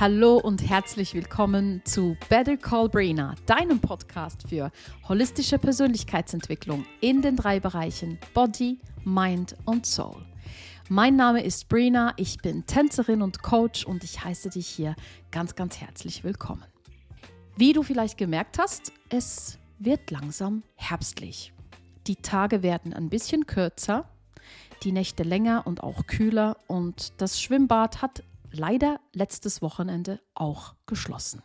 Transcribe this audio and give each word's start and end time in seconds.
Hallo 0.00 0.38
und 0.38 0.68
herzlich 0.68 1.14
willkommen 1.14 1.80
zu 1.84 2.16
Better 2.28 2.56
Call 2.56 2.88
Brina, 2.88 3.36
deinem 3.46 3.78
Podcast 3.78 4.48
für 4.48 4.72
holistische 5.08 5.56
Persönlichkeitsentwicklung 5.56 6.84
in 7.00 7.22
den 7.22 7.36
drei 7.36 7.60
Bereichen 7.60 8.18
Body, 8.34 8.80
Mind 9.04 9.54
und 9.64 9.86
Soul. 9.86 10.26
Mein 10.88 11.14
Name 11.14 11.44
ist 11.44 11.68
Brina, 11.68 12.12
ich 12.16 12.38
bin 12.38 12.66
Tänzerin 12.66 13.22
und 13.22 13.42
Coach 13.42 13.86
und 13.86 14.02
ich 14.02 14.24
heiße 14.24 14.50
dich 14.50 14.66
hier 14.66 14.96
ganz, 15.30 15.54
ganz 15.54 15.80
herzlich 15.80 16.24
willkommen. 16.24 16.64
Wie 17.56 17.72
du 17.72 17.84
vielleicht 17.84 18.18
gemerkt 18.18 18.58
hast, 18.58 18.92
es 19.10 19.60
wird 19.78 20.10
langsam 20.10 20.64
herbstlich. 20.74 21.52
Die 22.08 22.16
Tage 22.16 22.64
werden 22.64 22.92
ein 22.92 23.10
bisschen 23.10 23.46
kürzer, 23.46 24.08
die 24.82 24.90
Nächte 24.90 25.22
länger 25.22 25.68
und 25.68 25.84
auch 25.84 26.08
kühler 26.08 26.56
und 26.66 27.12
das 27.18 27.40
Schwimmbad 27.40 28.02
hat 28.02 28.24
leider 28.54 29.00
letztes 29.12 29.62
Wochenende 29.62 30.20
auch 30.34 30.74
geschlossen. 30.86 31.42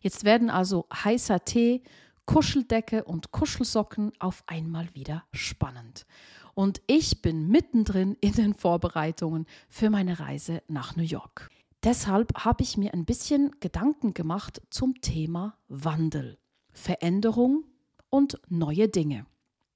Jetzt 0.00 0.24
werden 0.24 0.50
also 0.50 0.86
heißer 0.92 1.44
Tee, 1.44 1.82
Kuscheldecke 2.26 3.04
und 3.04 3.30
Kuschelsocken 3.30 4.12
auf 4.18 4.42
einmal 4.46 4.94
wieder 4.94 5.24
spannend. 5.32 6.06
Und 6.54 6.80
ich 6.86 7.22
bin 7.22 7.48
mittendrin 7.48 8.16
in 8.20 8.32
den 8.32 8.54
Vorbereitungen 8.54 9.46
für 9.68 9.90
meine 9.90 10.18
Reise 10.18 10.62
nach 10.68 10.96
New 10.96 11.02
York. 11.02 11.50
Deshalb 11.84 12.44
habe 12.44 12.62
ich 12.62 12.76
mir 12.76 12.94
ein 12.94 13.04
bisschen 13.04 13.54
Gedanken 13.60 14.14
gemacht 14.14 14.60
zum 14.70 15.00
Thema 15.00 15.56
Wandel, 15.68 16.38
Veränderung 16.72 17.64
und 18.10 18.40
neue 18.48 18.88
Dinge. 18.88 19.26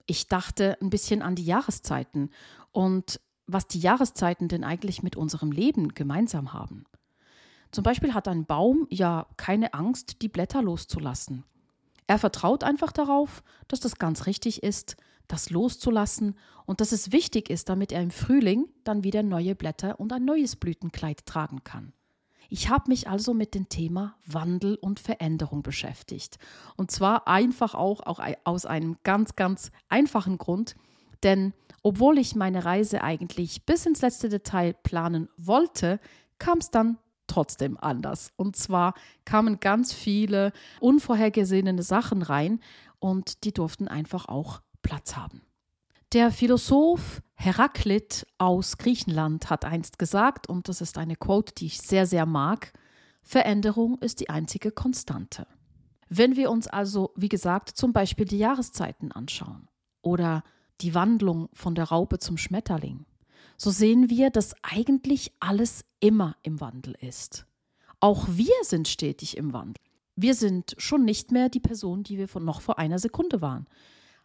Ich 0.07 0.27
dachte 0.27 0.77
ein 0.81 0.91
bisschen 0.91 1.23
an 1.23 1.37
die 1.37 1.45
Jahreszeiten 1.45 2.31
und 2.73 3.21
was 3.53 3.67
die 3.67 3.81
Jahreszeiten 3.81 4.49
denn 4.49 4.65
eigentlich 4.65 5.03
mit 5.03 5.17
unserem 5.17 5.53
Leben 5.53 5.95
gemeinsam 5.95 6.53
haben. 6.53 6.85
Zum 7.73 7.85
Beispiel 7.85 8.15
hat 8.15 8.29
ein 8.29 8.47
Baum 8.47 8.87
ja 8.91 9.27
keine 9.37 9.75
Angst, 9.75 10.23
die 10.23 10.29
Blätter 10.29 10.63
loszulassen. 10.63 11.45
Er 12.07 12.19
vertraut 12.19 12.65
einfach 12.65 12.91
darauf, 12.91 13.43
dass 13.69 13.79
das 13.79 13.97
ganz 13.97 14.27
richtig 14.27 14.63
ist, 14.63 14.97
das 15.29 15.51
loszulassen 15.51 16.37
und 16.67 16.81
dass 16.81 16.91
es 16.91 17.13
wichtig 17.13 17.51
ist, 17.51 17.69
damit 17.69 17.93
er 17.93 18.03
im 18.03 18.11
Frühling 18.11 18.67
dann 18.83 19.05
wieder 19.05 19.23
neue 19.23 19.55
Blätter 19.55 20.01
und 20.01 20.13
ein 20.13 20.25
neues 20.25 20.57
Blütenkleid 20.57 21.25
tragen 21.25 21.63
kann. 21.63 21.93
Ich 22.49 22.69
habe 22.69 22.89
mich 22.89 23.09
also 23.09 23.33
mit 23.33 23.55
dem 23.55 23.69
Thema 23.69 24.17
Wandel 24.27 24.75
und 24.75 24.99
Veränderung 24.99 25.63
beschäftigt. 25.63 26.39
Und 26.77 26.91
zwar 26.91 27.29
einfach 27.29 27.77
auch, 27.77 28.01
auch 28.01 28.21
aus 28.43 28.67
einem 28.67 28.97
ganz, 29.05 29.37
ganz 29.37 29.71
einfachen 29.89 30.37
Grund, 30.37 30.75
denn 31.23 31.53
obwohl 31.83 32.19
ich 32.19 32.35
meine 32.37 32.65
Reise 32.65 33.03
eigentlich 33.03 33.65
bis 33.65 33.87
ins 33.87 34.03
letzte 34.03 34.29
Detail 34.29 34.75
planen 34.83 35.29
wollte, 35.37 35.99
kam 36.39 36.59
es 36.59 36.71
dann 36.71 36.99
trotzdem 37.27 37.79
anders. 37.79 38.33
Und 38.37 38.57
zwar 38.57 38.95
kamen 39.25 39.61
ganz 39.61 39.93
viele 39.93 40.53
unvorhergesehene 40.81 41.83
Sachen 41.83 42.23
rein 42.23 42.61
und 42.99 43.45
die 43.45 43.53
durften 43.53 43.89
einfach 43.89 44.27
auch 44.27 44.61
Platz 44.83 45.17
haben. 45.17 45.43
Der 46.13 46.33
Philosoph 46.33 47.23
Heraklit 47.35 48.27
aus 48.39 48.79
Griechenland 48.79 49.49
hat 49.49 49.65
einst 49.65 49.99
gesagt, 49.99 50.49
und 50.49 50.69
das 50.69 50.81
ist 50.81 50.99
eine 50.99 51.17
Quote, 51.17 51.55
die 51.55 51.67
ich 51.67 51.81
sehr, 51.81 52.05
sehr 52.05 52.27
mag, 52.27 52.73
Veränderung 53.23 53.97
ist 53.99 54.21
die 54.21 54.29
einzige 54.29 54.73
Konstante. 54.73 55.47
Wenn 56.09 56.35
wir 56.35 56.51
uns 56.51 56.67
also, 56.67 57.13
wie 57.15 57.29
gesagt, 57.29 57.71
zum 57.71 57.93
Beispiel 57.93 58.27
die 58.27 58.39
Jahreszeiten 58.39 59.13
anschauen 59.13 59.69
oder 60.03 60.43
die 60.81 60.95
Wandlung 60.95 61.49
von 61.53 61.75
der 61.75 61.85
Raupe 61.85 62.19
zum 62.19 62.37
Schmetterling, 62.37 63.05
so 63.57 63.71
sehen 63.71 64.09
wir, 64.09 64.31
dass 64.31 64.55
eigentlich 64.63 65.33
alles 65.39 65.85
immer 66.01 66.37
im 66.43 66.61
Wandel 66.61 66.97
ist. 67.01 67.47
Auch 68.01 68.27
wir 68.31 68.55
sind 68.63 68.89
stetig 68.89 69.37
im 69.37 69.53
Wandel. 69.53 69.83
Wir 70.17 70.35
sind 70.35 70.75
schon 70.79 71.05
nicht 71.05 71.31
mehr 71.33 71.49
die 71.49 71.61
Person, 71.61 72.03
die 72.03 72.19
wir 72.19 72.29
von 72.29 72.45
noch 72.45 72.61
vor 72.61 72.79
einer 72.79 72.99
Sekunde 72.99 73.41
waren. 73.41 73.67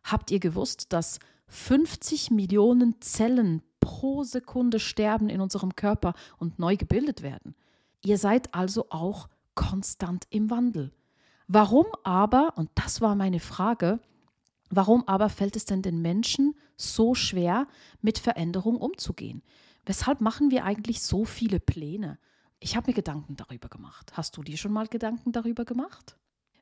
Habt 0.04 0.32
ihr 0.32 0.40
gewusst, 0.40 0.94
dass 0.94 1.20
50 1.48 2.32
Millionen 2.32 3.02
Zellen 3.02 3.62
pro 3.80 4.24
Sekunde 4.24 4.80
sterben 4.80 5.30
in 5.30 5.42
unserem 5.42 5.76
Körper 5.76 6.14
und 6.38 6.60
neu 6.60 6.78
gebildet 6.78 7.22
werden? 7.22 7.56
Ihr 8.04 8.18
seid 8.18 8.54
also 8.54 8.88
auch 8.90 9.30
konstant 9.56 10.26
im 10.30 10.50
Wandel. 10.50 10.92
Warum 11.48 11.86
aber, 12.04 12.54
und 12.56 12.70
das 12.76 13.02
war 13.02 13.16
meine 13.16 13.40
Frage, 13.40 14.00
Warum 14.70 15.08
aber 15.08 15.30
fällt 15.30 15.56
es 15.56 15.66
denn 15.66 15.82
den 15.82 16.02
Menschen 16.02 16.56
so 16.76 17.16
schwer, 17.16 17.68
mit 18.02 18.20
Veränderung 18.20 18.78
umzugehen? 18.78 19.44
Weshalb 19.86 20.22
machen 20.22 20.52
wir 20.52 20.66
eigentlich 20.66 21.02
so 21.02 21.26
viele 21.26 21.60
Pläne? 21.60 22.18
Ich 22.60 22.76
habe 22.76 22.90
mir 22.90 22.96
Gedanken 22.96 23.36
darüber 23.36 23.70
gemacht. 23.70 24.14
Hast 24.14 24.38
du 24.38 24.44
dir 24.44 24.58
schon 24.58 24.72
mal 24.74 24.88
Gedanken 24.88 25.32
darüber 25.32 25.66
gemacht? 25.66 26.18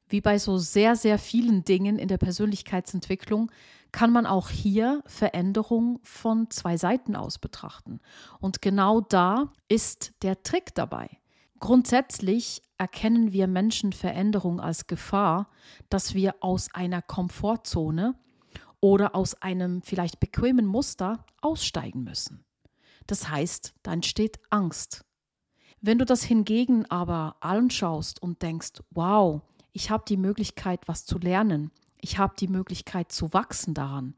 Wie 0.10 0.22
bei 0.22 0.38
so 0.38 0.58
sehr, 0.58 0.96
sehr 0.96 1.18
vielen 1.18 1.64
Dingen 1.64 1.98
in 1.98 2.08
der 2.08 2.18
Persönlichkeitsentwicklung 2.18 3.52
kann 3.92 4.12
man 4.12 4.26
auch 4.26 4.50
hier 4.50 5.02
Veränderung 5.06 6.00
von 6.04 6.50
zwei 6.50 6.78
Seiten 6.78 7.16
aus 7.16 7.38
betrachten. 7.38 8.00
Und 8.40 8.62
genau 8.62 9.02
da 9.02 9.54
ist 9.70 10.14
der 10.24 10.44
Trick 10.44 10.76
dabei. 10.76 11.10
Grundsätzlich 11.64 12.62
erkennen 12.78 13.32
wir 13.32 13.48
Menschen 13.48 13.94
Veränderung 13.94 14.60
als 14.60 14.86
Gefahr, 14.86 15.50
dass 15.88 16.14
wir 16.14 16.36
aus 16.42 16.68
einer 16.74 17.02
Komfortzone 17.02 18.16
oder 18.82 19.16
aus 19.16 19.42
einem 19.42 19.82
vielleicht 19.82 20.20
bequemen 20.20 20.66
Muster 20.66 21.26
aussteigen 21.40 22.04
müssen. 22.04 22.44
Das 23.08 23.30
heißt, 23.30 23.76
da 23.82 23.94
entsteht 23.94 24.42
Angst. 24.50 25.06
Wenn 25.80 26.00
du 26.00 26.04
das 26.04 26.24
hingegen 26.24 26.86
aber 26.92 27.38
anschaust 27.40 28.22
und 28.22 28.42
denkst, 28.42 28.82
wow, 28.90 29.42
ich 29.72 29.90
habe 29.90 30.04
die 30.06 30.18
Möglichkeit, 30.18 30.86
was 30.90 31.06
zu 31.06 31.18
lernen, 31.18 31.72
ich 32.02 32.18
habe 32.18 32.34
die 32.38 32.50
Möglichkeit 32.50 33.10
zu 33.10 33.32
wachsen 33.32 33.74
daran, 33.74 34.16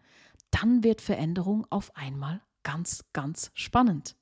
dann 0.49 0.83
wird 0.83 0.99
Veränderung 0.99 1.67
auf 1.69 1.95
einmal 1.95 2.41
ganz, 2.63 3.05
ganz 3.13 3.51
spannend. 3.53 4.15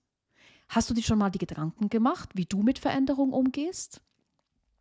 Hast 0.69 0.89
du 0.89 0.93
dir 0.93 1.03
schon 1.03 1.19
mal 1.19 1.29
die 1.29 1.39
Gedanken 1.39 1.89
gemacht, 1.89 2.29
wie 2.33 2.45
du 2.45 2.63
mit 2.63 2.79
Veränderung 2.79 3.33
umgehst? 3.33 4.01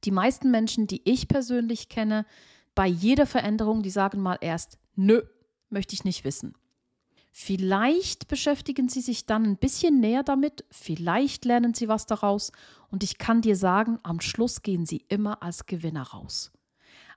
Die 0.04 0.10
meisten 0.10 0.50
Menschen, 0.50 0.86
die 0.86 1.02
ich 1.04 1.28
persönlich 1.28 1.88
kenne, 1.88 2.26
bei 2.74 2.86
jeder 2.86 3.26
Veränderung, 3.26 3.82
die 3.82 3.90
sagen 3.90 4.20
mal 4.20 4.38
erst, 4.40 4.78
nö, 4.96 5.22
möchte 5.68 5.94
ich 5.94 6.04
nicht 6.04 6.24
wissen. 6.24 6.54
Vielleicht 7.30 8.28
beschäftigen 8.28 8.88
sie 8.88 9.00
sich 9.00 9.24
dann 9.24 9.44
ein 9.44 9.56
bisschen 9.56 10.00
näher 10.00 10.22
damit, 10.22 10.66
vielleicht 10.70 11.46
lernen 11.46 11.72
sie 11.72 11.88
was 11.88 12.04
daraus 12.04 12.52
und 12.90 13.02
ich 13.02 13.16
kann 13.16 13.40
dir 13.40 13.56
sagen, 13.56 13.98
am 14.02 14.20
Schluss 14.20 14.62
gehen 14.62 14.84
sie 14.84 15.04
immer 15.08 15.42
als 15.42 15.64
Gewinner 15.64 16.02
raus. 16.02 16.52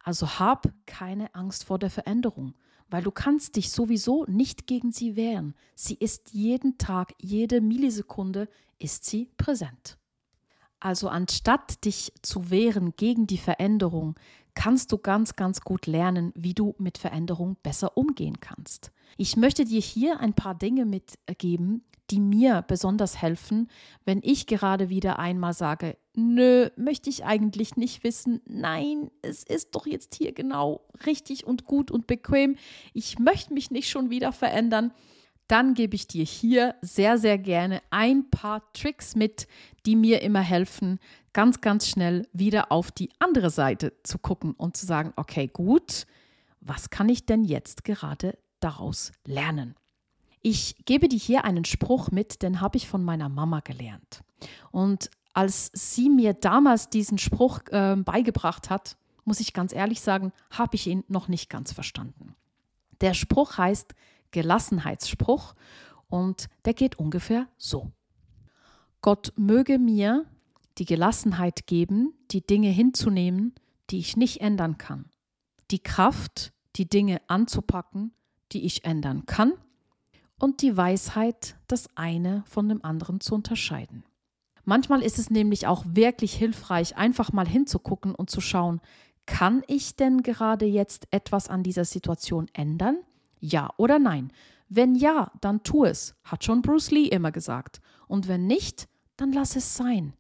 Also 0.04 0.40
hab 0.40 0.72
keine 0.86 1.36
Angst 1.36 1.66
vor 1.66 1.80
der 1.80 1.90
Veränderung 1.90 2.54
weil 2.90 3.04
du 3.04 3.12
kannst 3.12 3.56
dich 3.56 3.72
sowieso 3.72 4.26
nicht 4.26 4.68
gegen 4.68 4.92
sie 4.92 5.16
wehren. 5.16 5.56
Sie 5.76 5.96
ist 5.96 6.34
jeden 6.34 6.78
Tag, 6.78 7.14
jede 7.20 7.62
Millisekunde 7.62 8.48
ist 8.80 9.06
sie 9.06 9.30
präsent. 9.38 9.98
Also 10.80 11.08
anstatt 11.08 11.84
dich 11.86 12.14
zu 12.22 12.50
wehren 12.50 12.94
gegen 12.96 13.28
die 13.28 13.38
Veränderung, 13.38 14.16
kannst 14.54 14.92
du 14.92 14.98
ganz, 14.98 15.36
ganz 15.36 15.62
gut 15.62 15.88
lernen, 15.88 16.32
wie 16.36 16.54
du 16.54 16.76
mit 16.78 16.98
Veränderung 16.98 17.58
besser 17.64 17.98
umgehen 17.98 18.40
kannst. 18.40 18.92
Ich 19.18 19.36
möchte 19.36 19.66
dir 19.66 19.82
hier 19.82 20.20
ein 20.20 20.34
paar 20.34 20.56
Dinge 20.56 20.86
mitgeben, 20.86 21.84
die 22.10 22.20
mir 22.20 22.62
besonders 22.62 23.22
helfen, 23.22 23.70
wenn 24.06 24.22
ich 24.24 24.48
gerade 24.48 24.90
wieder 24.90 25.20
einmal 25.20 25.54
sage, 25.54 25.98
nö, 26.18 26.70
möchte 26.76 27.10
ich 27.10 27.26
eigentlich 27.26 27.76
nicht 27.76 28.04
wissen, 28.04 28.42
nein, 28.46 29.12
es 29.22 29.44
ist 29.44 29.76
doch 29.76 29.86
jetzt 29.86 30.16
hier 30.16 30.32
genau 30.34 30.82
richtig 31.06 31.46
und 31.46 31.66
gut 31.66 31.92
und 31.92 32.08
bequem, 32.08 32.56
ich 32.94 33.20
möchte 33.20 33.54
mich 33.54 33.72
nicht 33.72 33.90
schon 33.90 34.10
wieder 34.10 34.32
verändern, 34.32 34.94
dann 35.48 35.76
gebe 35.76 35.96
ich 35.96 36.08
dir 36.08 36.24
hier 36.24 36.76
sehr, 36.82 37.18
sehr 37.18 37.38
gerne 37.38 37.82
ein 37.92 38.30
paar 38.30 38.72
Tricks 38.74 39.16
mit, 39.16 39.48
die 39.86 39.96
mir 39.96 40.22
immer 40.22 40.42
helfen, 40.42 41.00
ganz, 41.34 41.62
ganz 41.62 41.88
schnell 41.88 42.28
wieder 42.34 42.72
auf 42.72 42.92
die 42.92 43.10
andere 43.20 43.50
Seite 43.50 43.94
zu 44.04 44.18
gucken 44.18 44.54
und 44.54 44.76
zu 44.76 44.86
sagen, 44.86 45.14
okay, 45.16 45.48
gut, 45.48 46.08
was 46.62 46.90
kann 46.90 47.10
ich 47.10 47.26
denn 47.26 47.44
jetzt 47.44 47.84
gerade 47.84 48.38
daraus 48.60 49.12
lernen? 49.26 49.76
Ich 50.42 50.76
gebe 50.86 51.08
dir 51.08 51.20
hier 51.20 51.46
einen 51.46 51.66
Spruch 51.66 52.12
mit, 52.12 52.42
den 52.42 52.62
habe 52.62 52.78
ich 52.78 52.88
von 52.88 53.04
meiner 53.04 53.30
Mama 53.30 53.60
gelernt. 53.60 54.22
Und 54.72 55.10
als 55.36 55.70
sie 55.74 56.10
mir 56.10 56.34
damals 56.34 56.90
diesen 56.90 57.18
Spruch 57.18 57.60
äh, 57.70 57.96
beigebracht 57.98 58.70
hat, 58.70 58.98
muss 59.26 59.42
ich 59.42 59.54
ganz 59.54 59.74
ehrlich 59.74 60.00
sagen, 60.00 60.32
habe 60.50 60.76
ich 60.76 60.88
ihn 60.88 61.04
noch 61.10 61.28
nicht 61.28 61.50
ganz 61.50 61.74
verstanden. 61.74 62.36
Der 63.02 63.14
Spruch 63.14 63.58
heißt 63.58 63.94
Gelassenheitsspruch 64.32 65.54
und 66.08 66.48
der 66.64 66.74
geht 66.74 66.98
ungefähr 66.98 67.48
so. 67.58 67.92
Gott 69.02 69.34
möge 69.36 69.78
mir 69.78 70.26
die 70.78 70.86
Gelassenheit 70.86 71.68
geben, 71.68 72.14
die 72.32 72.46
Dinge 72.46 72.70
hinzunehmen, 72.70 73.54
die 73.90 74.00
ich 74.00 74.16
nicht 74.16 74.40
ändern 74.40 74.78
kann, 74.78 75.10
die 75.70 75.80
Kraft, 75.80 76.54
die 76.78 76.88
Dinge 76.88 77.22
anzupacken, 77.28 78.14
die 78.54 78.66
ich 78.66 78.86
ändern 78.86 79.26
kann 79.26 79.54
und 80.40 80.62
die 80.62 80.78
Weisheit, 80.78 81.58
das 81.68 81.90
eine 81.96 82.44
von 82.48 82.70
dem 82.70 82.86
anderen 82.86 83.20
zu 83.20 83.36
unterscheiden. 83.36 84.06
Manchmal 84.66 85.04
ist 85.04 85.20
es 85.20 85.30
nämlich 85.30 85.68
auch 85.68 85.86
wirklich 85.88 86.34
hilfreich, 86.34 86.98
einfach 86.98 87.32
mal 87.32 87.48
hinzugucken 87.48 88.16
und 88.16 88.30
zu 88.30 88.42
schauen, 88.42 88.82
kann 89.28 89.64
ich 89.68 89.96
denn 89.96 90.24
gerade 90.24 90.66
jetzt 90.66 91.08
etwas 91.12 91.50
an 91.50 91.64
dieser 91.64 91.86
Situation 91.86 92.48
ändern? 92.54 92.98
Ja 93.40 93.70
oder 93.78 94.00
nein? 94.00 94.32
Wenn 94.68 94.96
ja, 94.96 95.32
dann 95.42 95.64
tu 95.64 95.86
es, 95.86 96.16
hat 96.24 96.44
schon 96.44 96.64
Bruce 96.64 96.92
Lee 96.92 97.08
immer 97.08 97.32
gesagt. 97.32 97.80
Und 98.08 98.28
wenn 98.28 98.48
nicht, 98.48 98.88
dann 99.18 99.32
lass 99.32 99.56
es 99.56 99.76
sein. 99.76 100.14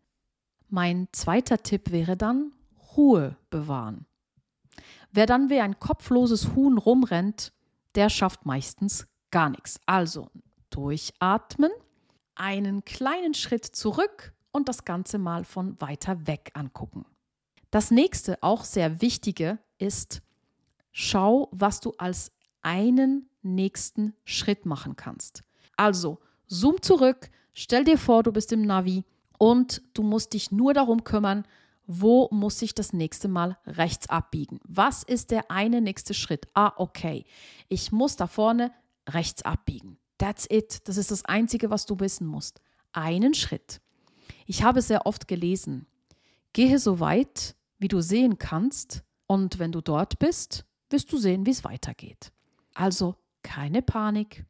Mein 0.70 1.08
zweiter 1.12 1.62
Tipp 1.62 1.92
wäre 1.92 2.16
dann 2.16 2.52
Ruhe 2.96 3.38
bewahren. 3.50 4.06
Wer 5.12 5.26
dann 5.26 5.50
wie 5.50 5.60
ein 5.60 5.80
kopfloses 5.80 6.56
Huhn 6.56 6.78
rumrennt, 6.78 7.54
der 7.96 8.10
schafft 8.10 8.46
meistens 8.46 9.08
gar 9.32 9.50
nichts. 9.50 9.80
Also 9.86 10.30
durchatmen, 10.70 11.72
einen 12.36 12.86
kleinen 12.86 13.34
Schritt 13.34 13.66
zurück 13.66 14.35
und 14.56 14.70
das 14.70 14.86
Ganze 14.86 15.18
mal 15.18 15.44
von 15.44 15.80
weiter 15.82 16.28
weg 16.28 16.52
angucken. 16.54 17.06
Das 17.72 17.92
nächste, 17.92 18.42
auch 18.42 18.64
sehr 18.64 19.02
wichtige, 19.02 19.60
ist, 19.78 20.22
schau, 20.94 21.50
was 21.52 21.82
du 21.82 21.94
als 21.98 22.32
einen 22.62 23.30
nächsten 23.42 24.14
Schritt 24.24 24.66
machen 24.66 24.96
kannst. 24.96 25.44
Also, 25.76 26.20
zoom 26.48 26.82
zurück, 26.82 27.30
stell 27.54 27.84
dir 27.84 27.98
vor, 27.98 28.24
du 28.24 28.32
bist 28.32 28.54
im 28.54 28.62
Navi 28.62 29.04
und 29.38 29.82
du 29.94 30.04
musst 30.04 30.34
dich 30.34 30.54
nur 30.54 30.74
darum 30.74 31.04
kümmern, 31.04 31.46
wo 31.86 32.30
muss 32.32 32.62
ich 32.62 32.74
das 32.74 32.94
nächste 32.94 33.28
Mal 33.28 33.58
rechts 33.68 34.10
abbiegen? 34.10 34.62
Was 34.64 35.04
ist 35.04 35.32
der 35.32 35.52
eine 35.52 35.82
nächste 35.82 36.14
Schritt? 36.14 36.48
Ah, 36.54 36.72
okay. 36.78 37.26
Ich 37.68 37.92
muss 37.92 38.16
da 38.16 38.26
vorne 38.26 38.72
rechts 39.08 39.44
abbiegen. 39.44 39.98
That's 40.18 40.48
it. 40.50 40.88
Das 40.88 40.96
ist 40.96 41.12
das 41.12 41.26
Einzige, 41.26 41.70
was 41.70 41.86
du 41.86 42.00
wissen 42.00 42.26
musst. 42.26 42.62
Einen 42.94 43.34
Schritt. 43.34 43.82
Ich 44.46 44.64
habe 44.64 44.82
sehr 44.82 45.06
oft 45.06 45.28
gelesen, 45.28 45.88
gehe 46.54 46.80
so 46.80 47.00
weit, 47.00 47.56
wie 47.80 47.88
du 47.88 48.02
sehen 48.02 48.38
kannst, 48.38 49.04
und 49.28 49.60
wenn 49.60 49.72
du 49.72 49.82
dort 49.82 50.20
bist, 50.20 50.66
wirst 50.90 51.12
du 51.12 51.18
sehen, 51.18 51.46
wie 51.46 51.52
es 51.52 51.64
weitergeht. 51.64 52.32
Also 52.74 53.16
keine 53.42 53.82
Panik. 53.82 54.46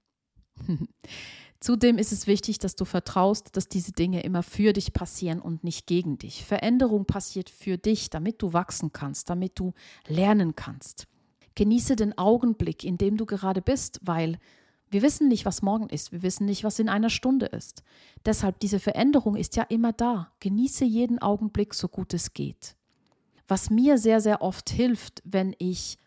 Zudem 1.59 1.97
ist 1.97 2.11
es 2.11 2.27
wichtig, 2.27 2.59
dass 2.59 2.75
du 2.75 2.85
vertraust, 2.85 3.55
dass 3.55 3.67
diese 3.67 3.91
Dinge 3.91 4.21
immer 4.21 4.43
für 4.43 4.73
dich 4.73 4.93
passieren 4.93 5.39
und 5.39 5.63
nicht 5.63 5.87
gegen 5.87 6.17
dich. 6.17 6.45
Veränderung 6.45 7.05
passiert 7.05 7.49
für 7.49 7.77
dich, 7.77 8.09
damit 8.09 8.41
du 8.41 8.53
wachsen 8.53 8.91
kannst, 8.91 9.29
damit 9.29 9.57
du 9.57 9.73
lernen 10.07 10.55
kannst. 10.55 11.07
Genieße 11.55 11.95
den 11.95 12.17
Augenblick, 12.17 12.83
in 12.83 12.97
dem 12.97 13.17
du 13.17 13.25
gerade 13.25 13.61
bist, 13.61 13.99
weil 14.03 14.37
wir 14.95 15.01
wissen 15.01 15.27
nicht, 15.27 15.43
was 15.43 15.61
morgen 15.61 15.89
ist, 15.89 16.13
wir 16.13 16.23
wissen 16.23 16.45
nicht, 16.45 16.63
was 16.63 16.79
in 16.79 16.87
einer 16.87 17.09
Stunde 17.09 17.47
ist. 17.47 17.83
Deshalb 18.25 18.61
diese 18.61 18.79
Veränderung 18.79 19.35
ist 19.35 19.57
ja 19.57 19.63
immer 19.63 19.91
da. 19.91 20.31
Genieße 20.39 20.85
jeden 20.85 21.21
Augenblick, 21.21 21.73
so 21.73 21.89
gut 21.89 22.13
es 22.13 22.33
geht. 22.33 22.77
Was 23.45 23.69
mir 23.69 23.97
sehr, 23.97 24.21
sehr 24.21 24.41
oft 24.41 24.69
hilft, 24.69 25.21
wenn 25.25 25.53
ich 25.59 25.97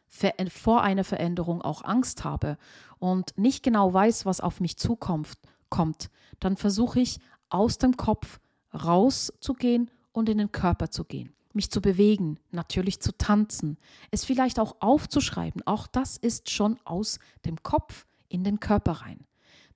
vor 0.48 0.82
einer 0.82 1.04
Veränderung 1.04 1.60
auch 1.60 1.84
Angst 1.84 2.24
habe 2.24 2.56
und 2.98 3.36
nicht 3.36 3.62
genau 3.62 3.92
weiß, 3.92 4.24
was 4.24 4.40
auf 4.40 4.58
mich 4.58 4.78
zukommt, 4.78 5.34
kommt, 5.68 6.08
dann 6.40 6.56
versuche 6.56 7.00
ich 7.00 7.20
aus 7.50 7.76
dem 7.76 7.98
Kopf 7.98 8.40
rauszugehen 8.72 9.90
und 10.12 10.30
in 10.30 10.38
den 10.38 10.50
Körper 10.50 10.90
zu 10.90 11.04
gehen, 11.04 11.34
mich 11.52 11.70
zu 11.70 11.82
bewegen, 11.82 12.40
natürlich 12.52 13.00
zu 13.00 13.14
tanzen, 13.18 13.76
es 14.10 14.24
vielleicht 14.24 14.58
auch 14.58 14.76
aufzuschreiben. 14.80 15.60
Auch 15.66 15.86
das 15.86 16.16
ist 16.16 16.48
schon 16.48 16.78
aus 16.86 17.18
dem 17.44 17.62
Kopf 17.62 18.06
in 18.28 18.44
den 18.44 18.60
Körper 18.60 18.92
rein. 18.92 19.26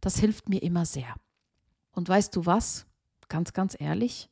Das 0.01 0.19
hilft 0.19 0.49
mir 0.49 0.63
immer 0.63 0.85
sehr. 0.85 1.15
Und 1.93 2.09
weißt 2.09 2.35
du 2.37 2.47
was? 2.47 2.87
Ganz, 3.29 3.53
ganz 3.53 3.77
ehrlich, 3.79 4.29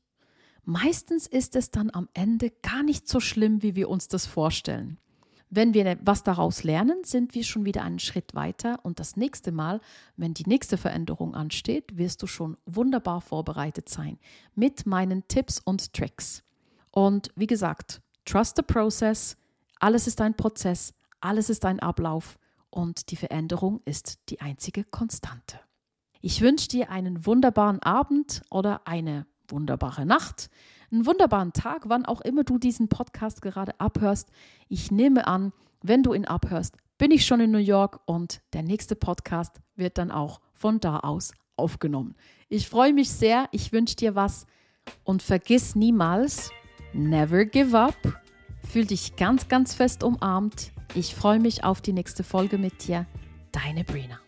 meistens 0.65 1.27
ist 1.27 1.57
es 1.57 1.71
dann 1.71 1.91
am 1.91 2.09
Ende 2.13 2.51
gar 2.63 2.83
nicht 2.83 3.09
so 3.09 3.21
schlimm, 3.21 3.63
wie 3.63 3.75
wir 3.75 3.89
uns 3.89 4.09
das 4.09 4.27
vorstellen. 4.27 4.99
Wenn 5.49 5.75
wir 5.75 5.99
was 6.03 6.23
daraus 6.23 6.63
lernen, 6.63 7.03
sind 7.03 7.35
wir 7.35 7.43
schon 7.43 7.65
wieder 7.65 7.83
einen 7.83 7.99
Schritt 7.99 8.35
weiter 8.35 8.79
und 8.85 9.01
das 9.01 9.17
nächste 9.17 9.51
Mal, 9.51 9.81
wenn 10.17 10.33
die 10.33 10.47
nächste 10.47 10.77
Veränderung 10.77 11.35
ansteht, 11.35 11.97
wirst 11.97 12.23
du 12.23 12.29
schon 12.29 12.57
wunderbar 12.67 13.21
vorbereitet 13.21 13.89
sein 13.89 14.19
mit 14.55 14.87
meinen 14.87 15.27
Tipps 15.27 15.59
und 15.59 15.93
Tricks. 15.93 16.45
Und 16.93 17.33
wie 17.35 17.49
gesagt, 17.49 18.01
trust 18.25 18.57
the 18.57 18.63
process. 18.63 19.37
Alles 19.81 20.07
ist 20.07 20.21
ein 20.21 20.37
Prozess, 20.37 20.95
alles 21.21 21.51
ist 21.51 21.65
ein 21.65 21.81
Ablauf 21.81 22.39
und 22.71 23.11
die 23.11 23.17
Veränderung 23.17 23.81
ist 23.85 24.19
die 24.29 24.41
einzige 24.41 24.85
Konstante. 24.85 25.61
Ich 26.21 26.41
wünsche 26.41 26.69
dir 26.69 26.91
einen 26.91 27.27
wunderbaren 27.27 27.83
Abend 27.83 28.43
oder 28.51 28.87
eine 28.87 29.27
wunderbare 29.49 30.07
Nacht 30.07 30.51
einen 30.93 31.07
wunderbaren 31.07 31.53
Tag, 31.53 31.89
wann 31.89 32.05
auch 32.05 32.21
immer 32.21 32.45
du 32.45 32.59
diesen 32.59 32.89
Podcast 32.89 33.43
gerade 33.43 33.79
abhörst. 33.79 34.31
Ich 34.69 34.91
nehme 34.91 35.27
an, 35.27 35.53
wenn 35.83 36.03
du 36.03 36.15
ihn 36.15 36.25
abhörst, 36.25 36.77
bin 36.99 37.11
ich 37.11 37.25
schon 37.25 37.41
in 37.41 37.51
New 37.51 37.59
York 37.59 38.01
und 38.07 38.43
der 38.53 38.63
nächste 38.63 38.97
Podcast 38.97 39.61
wird 39.77 39.99
dann 39.99 40.11
auch 40.11 40.41
von 40.53 40.81
da 40.81 41.01
aus 41.01 41.33
aufgenommen. 41.57 42.15
Ich 42.49 42.69
freue 42.69 42.93
mich 42.93 43.11
sehr, 43.11 43.49
ich 43.53 43.73
wünsche 43.73 43.97
dir 43.97 44.15
was 44.15 44.47
und 45.05 45.23
vergiss 45.23 45.75
niemals, 45.75 46.51
never 46.93 47.45
give 47.45 47.79
up. 47.79 47.97
Fühl 48.69 48.85
dich 48.85 49.17
ganz, 49.17 49.49
ganz 49.49 49.75
fest 49.75 50.03
umarmt. 50.03 50.73
Ich 50.95 51.15
freue 51.15 51.39
mich 51.39 51.63
auf 51.63 51.81
die 51.81 51.93
nächste 51.93 52.25
Folge 52.25 52.59
mit 52.59 52.89
dir. 52.89 53.07
Deine 53.53 53.85
Brina. 53.85 54.19